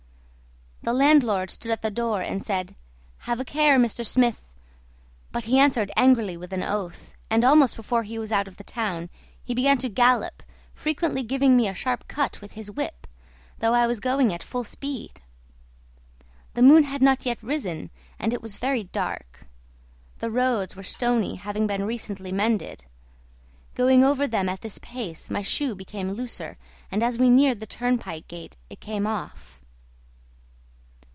The 0.83 0.93
landlord 0.93 1.51
stood 1.51 1.71
at 1.71 1.83
the 1.83 1.91
door 1.91 2.23
and 2.23 2.41
said, 2.41 2.75
"Have 3.19 3.39
a 3.39 3.45
care, 3.45 3.77
Mr. 3.77 4.03
Smith!" 4.03 4.41
but 5.31 5.43
he 5.43 5.59
answered 5.59 5.91
angrily 5.95 6.35
with 6.35 6.51
an 6.53 6.63
oath; 6.63 7.13
and 7.29 7.43
almost 7.43 7.75
before 7.75 8.01
he 8.01 8.17
was 8.17 8.31
out 8.31 8.47
of 8.47 8.57
the 8.57 8.63
town 8.63 9.11
he 9.43 9.53
began 9.53 9.77
to 9.77 9.89
gallop, 9.89 10.41
frequently 10.73 11.21
giving 11.21 11.55
me 11.55 11.67
a 11.67 11.75
sharp 11.75 12.07
cut 12.07 12.41
with 12.41 12.53
his 12.53 12.71
whip, 12.71 13.05
though 13.59 13.75
I 13.75 13.85
was 13.85 13.99
going 13.99 14.33
at 14.33 14.41
full 14.41 14.63
speed. 14.63 15.21
The 16.55 16.63
moon 16.63 16.85
had 16.85 17.03
not 17.03 17.27
yet 17.27 17.43
risen, 17.43 17.91
and 18.17 18.33
it 18.33 18.41
was 18.41 18.55
very 18.55 18.85
dark. 18.85 19.45
The 20.17 20.31
roads 20.31 20.75
were 20.75 20.81
stony, 20.81 21.35
having 21.35 21.67
been 21.67 21.83
recently 21.85 22.31
mended; 22.31 22.85
going 23.75 24.03
over 24.03 24.25
them 24.27 24.49
at 24.49 24.61
this 24.61 24.79
pace, 24.79 25.29
my 25.29 25.43
shoe 25.43 25.75
became 25.75 26.09
looser, 26.13 26.57
and 26.89 27.03
as 27.03 27.19
we 27.19 27.29
neared 27.29 27.59
the 27.59 27.67
turnpike 27.67 28.27
gate 28.27 28.57
it 28.67 28.79
came 28.79 29.05
off. 29.05 29.59